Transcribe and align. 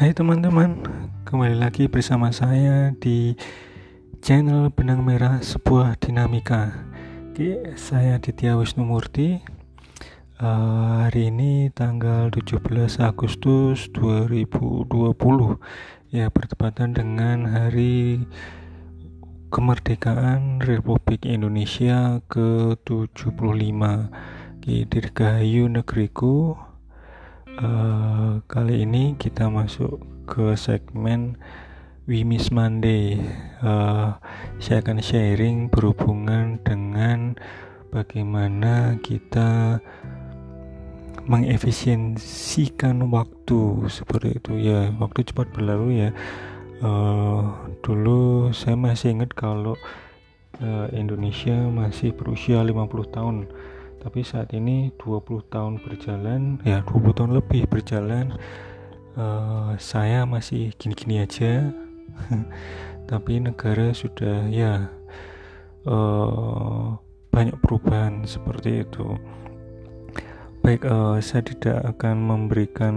Hai 0.00 0.16
teman-teman, 0.16 0.80
kembali 1.28 1.60
lagi 1.60 1.84
bersama 1.84 2.32
saya 2.32 2.88
di 3.04 3.36
channel 4.24 4.72
Benang 4.72 5.04
Merah 5.04 5.44
Sebuah 5.44 6.00
Dinamika. 6.00 6.72
Oke, 7.28 7.76
saya 7.76 8.16
Ditya 8.16 8.56
Wisnumurti. 8.56 9.44
Uh, 10.40 11.04
hari 11.04 11.28
ini 11.28 11.68
tanggal 11.76 12.32
17 12.32 12.64
Agustus 12.96 13.92
2020 13.92 14.88
ya 16.16 16.32
bertepatan 16.32 16.96
dengan 16.96 17.44
hari 17.44 18.24
kemerdekaan 19.52 20.64
Republik 20.64 21.28
Indonesia 21.28 22.24
ke-75 22.32 23.84
di 24.64 24.88
Dirgahayu 24.88 25.68
negeriku 25.68 26.56
uh, 27.60 28.40
kali 28.48 28.88
ini 28.88 29.14
kita 29.20 29.52
masuk 29.52 30.00
ke 30.24 30.56
segmen 30.56 31.36
We 32.08 32.24
Miss 32.26 32.50
Monday 32.50 33.20
uh, 33.62 34.16
saya 34.58 34.82
akan 34.82 34.98
sharing 34.98 35.68
berhubungan 35.68 36.58
dengan 36.64 37.36
bagaimana 37.92 38.98
kita 39.04 39.78
mengefisiensikan 41.28 43.06
waktu 43.12 43.86
seperti 43.86 44.40
itu 44.42 44.52
ya. 44.58 44.90
Waktu 44.98 45.30
cepat 45.30 45.54
berlalu 45.54 46.08
ya. 46.08 46.10
Uh, 46.80 47.44
dulu 47.84 48.50
saya 48.56 48.72
masih 48.72 49.12
ingat 49.20 49.36
kalau 49.36 49.76
uh, 50.64 50.88
Indonesia 50.96 51.54
masih 51.68 52.16
berusia 52.16 52.64
50 52.64 53.14
tahun 53.14 53.36
tapi 54.00 54.24
saat 54.24 54.56
ini 54.56 54.88
20 54.96 55.52
tahun 55.52 55.78
berjalan 55.84 56.58
ya 56.64 56.80
20 56.88 57.16
tahun 57.16 57.32
lebih 57.36 57.68
berjalan 57.68 58.32
uh, 59.20 59.76
saya 59.76 60.26
masih 60.26 60.74
gini-gini 60.80 61.22
aja. 61.22 61.70
Tapi 63.10 63.42
negara 63.42 63.90
sudah 63.90 64.46
ya 64.46 64.86
uh, 65.88 66.94
banyak 67.30 67.56
perubahan 67.62 68.22
seperti 68.26 68.86
itu. 68.86 69.16
Baik 70.60 70.84
uh, 70.84 71.16
saya 71.24 71.42
tidak 71.42 71.96
akan 71.96 72.16
memberikan 72.20 72.96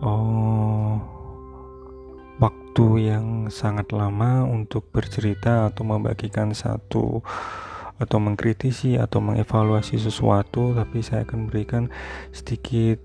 uh, 0.00 0.96
waktu 2.40 3.12
yang 3.12 3.52
sangat 3.52 3.92
lama 3.92 4.46
untuk 4.48 4.88
bercerita 4.90 5.68
atau 5.68 5.84
membagikan 5.84 6.56
satu 6.56 7.20
atau 7.98 8.18
mengkritisi 8.22 8.94
atau 8.94 9.18
mengevaluasi 9.18 9.98
sesuatu 9.98 10.74
tapi 10.74 11.02
saya 11.02 11.26
akan 11.26 11.50
berikan 11.50 11.90
sedikit 12.30 13.02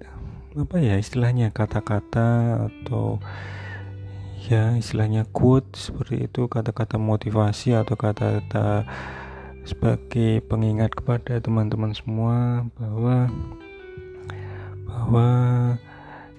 apa 0.53 0.77
ya 0.77 1.01
istilahnya 1.01 1.49
kata-kata 1.49 2.61
atau 2.69 3.17
ya 4.45 4.77
istilahnya 4.77 5.25
quote 5.33 5.73
seperti 5.73 6.29
itu 6.29 6.45
kata-kata 6.45 7.01
motivasi 7.01 7.73
atau 7.73 7.97
kata-kata 7.97 8.85
sebagai 9.65 10.45
pengingat 10.45 10.93
kepada 10.93 11.41
teman-teman 11.41 11.95
semua 11.97 12.67
bahwa 12.77 13.31
bahwa 14.85 15.29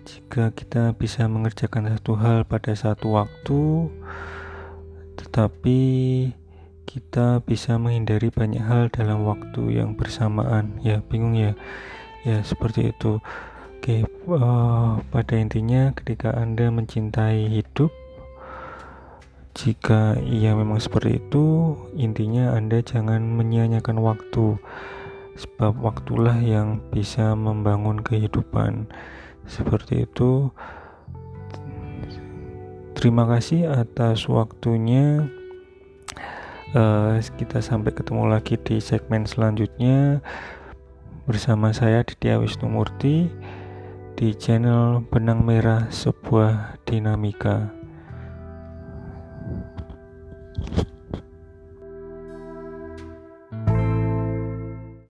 jika 0.05 0.53
kita 0.53 0.93
bisa 0.95 1.25
mengerjakan 1.27 1.91
satu 1.97 2.13
hal 2.15 2.47
pada 2.47 2.77
satu 2.77 3.19
waktu 3.19 3.89
tetapi 5.17 5.81
kita 6.85 7.43
bisa 7.45 7.81
menghindari 7.81 8.31
banyak 8.31 8.63
hal 8.63 8.93
dalam 8.93 9.25
waktu 9.27 9.81
yang 9.83 9.99
bersamaan. 9.99 10.81
Ya 10.85 11.01
bingung 11.05 11.37
ya. 11.37 11.53
Ya 12.25 12.41
seperti 12.41 12.93
itu. 12.95 13.21
Oke 13.81 14.09
uh, 14.33 14.97
pada 15.13 15.35
intinya 15.37 15.93
ketika 15.93 16.33
anda 16.33 16.73
mencintai 16.73 17.53
hidup 17.53 17.93
jika 19.55 20.19
ia 20.19 20.51
memang 20.51 20.83
seperti 20.83 21.23
itu 21.23 21.79
intinya 21.95 22.59
anda 22.59 22.83
jangan 22.83 23.23
menyia-nyiakan 23.23 24.03
waktu. 24.03 24.59
Sebab 25.35 25.79
waktulah 25.83 26.39
yang 26.43 26.83
bisa 26.91 27.39
membangun 27.39 28.03
kehidupan. 28.03 28.91
Seperti 29.47 30.11
itu. 30.11 30.51
Terima 32.99 33.27
kasih 33.31 33.71
atas 33.71 34.27
waktunya 34.27 35.27
uh, 36.75 37.17
kita 37.39 37.63
sampai 37.63 37.95
ketemu 37.95 38.29
lagi 38.29 38.59
di 38.61 38.83
segmen 38.83 39.25
selanjutnya 39.25 40.21
bersama 41.25 41.73
saya 41.73 42.05
Ditya 42.05 42.37
Wisnumurti 42.37 43.31
di 44.15 44.29
channel 44.37 45.03
Benang 45.09 45.43
Merah 45.43 45.89
Sebuah 45.89 46.83
Dinamika. 46.85 47.84